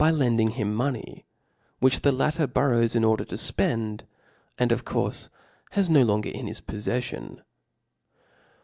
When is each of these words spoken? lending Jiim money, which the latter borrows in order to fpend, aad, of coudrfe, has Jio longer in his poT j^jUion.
lending 0.01 0.53
Jiim 0.53 0.73
money, 0.73 1.25
which 1.77 2.01
the 2.01 2.11
latter 2.11 2.47
borrows 2.47 2.95
in 2.95 3.03
order 3.03 3.23
to 3.23 3.35
fpend, 3.35 4.01
aad, 4.57 4.71
of 4.71 4.83
coudrfe, 4.83 5.29
has 5.73 5.89
Jio 5.89 6.03
longer 6.03 6.29
in 6.31 6.47
his 6.47 6.59
poT 6.59 6.77
j^jUion. 6.77 7.43